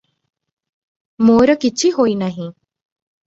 [1.27, 2.47] ମୋର କିଛି ହୋଇନାହିଁ।